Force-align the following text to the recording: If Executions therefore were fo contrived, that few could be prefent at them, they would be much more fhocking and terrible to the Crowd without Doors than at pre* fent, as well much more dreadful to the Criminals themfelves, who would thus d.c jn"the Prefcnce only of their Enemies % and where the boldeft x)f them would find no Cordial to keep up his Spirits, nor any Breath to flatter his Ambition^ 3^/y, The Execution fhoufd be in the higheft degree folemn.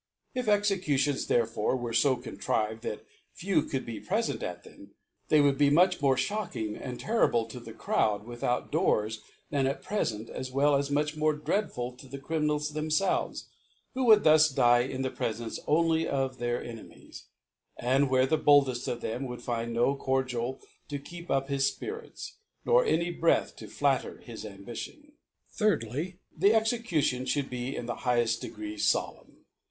If 0.33 0.47
Executions 0.47 1.27
therefore 1.27 1.77
were 1.77 1.93
fo 1.93 2.15
contrived, 2.15 2.81
that 2.81 3.05
few 3.33 3.61
could 3.61 3.85
be 3.85 3.99
prefent 4.01 4.41
at 4.41 4.63
them, 4.63 4.95
they 5.27 5.41
would 5.41 5.59
be 5.59 5.69
much 5.69 6.01
more 6.01 6.15
fhocking 6.15 6.75
and 6.81 6.99
terrible 6.99 7.45
to 7.45 7.59
the 7.59 7.71
Crowd 7.71 8.25
without 8.25 8.71
Doors 8.71 9.21
than 9.51 9.67
at 9.67 9.83
pre* 9.83 9.97
fent, 10.03 10.27
as 10.31 10.49
well 10.51 10.81
much 10.89 11.15
more 11.15 11.33
dreadful 11.33 11.91
to 11.97 12.07
the 12.07 12.17
Criminals 12.17 12.71
themfelves, 12.71 13.43
who 13.93 14.05
would 14.05 14.23
thus 14.23 14.49
d.c 14.49 14.59
jn"the 14.63 15.11
Prefcnce 15.11 15.59
only 15.67 16.07
of 16.07 16.39
their 16.39 16.63
Enemies 16.63 17.25
% 17.51 17.77
and 17.77 18.09
where 18.09 18.25
the 18.25 18.39
boldeft 18.39 18.83
x)f 18.87 19.01
them 19.01 19.27
would 19.27 19.43
find 19.43 19.71
no 19.71 19.93
Cordial 19.93 20.59
to 20.89 20.97
keep 20.97 21.29
up 21.29 21.47
his 21.47 21.67
Spirits, 21.67 22.37
nor 22.65 22.83
any 22.83 23.11
Breath 23.11 23.55
to 23.57 23.67
flatter 23.67 24.17
his 24.17 24.45
Ambition^ 24.45 25.11
3^/y, 25.55 26.17
The 26.35 26.55
Execution 26.55 27.25
fhoufd 27.25 27.51
be 27.51 27.75
in 27.75 27.85
the 27.85 27.97
higheft 27.97 28.39
degree 28.41 28.77
folemn. 28.77 29.43